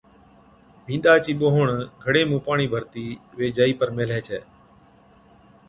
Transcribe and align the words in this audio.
بِينڏا 0.85 1.13
چِي 1.23 1.31
ٻوھڻ 1.39 1.67
گھَڙي 2.03 2.23
مُون 2.29 2.39
پاڻِي 2.45 2.65
ڀرتِي 2.71 3.05
وي 3.37 3.47
جائِي 3.57 3.73
پر 3.79 3.89
ميلهي 3.95 4.21
ڇَي 4.27 4.39